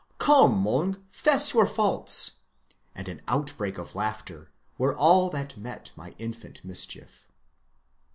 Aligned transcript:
^^Come, 0.19 0.57
Mono, 0.57 0.95
'fess 1.11 1.53
your 1.53 1.67
faults," 1.67 2.37
and 2.95 3.07
an 3.07 3.21
outbreak 3.27 3.77
of 3.77 3.93
laughter, 3.93 4.51
were 4.75 4.95
all 4.95 5.29
that 5.29 5.55
met 5.57 5.91
my 5.95 6.11
infant 6.17 6.65
mischief. 6.65 7.27